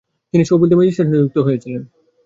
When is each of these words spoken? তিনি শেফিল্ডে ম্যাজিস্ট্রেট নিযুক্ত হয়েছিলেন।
তিনি 0.33 0.43
শেফিল্ডে 0.45 0.75
ম্যাজিস্ট্রেট 0.77 1.07
নিযুক্ত 1.09 1.37
হয়েছিলেন। 1.37 1.81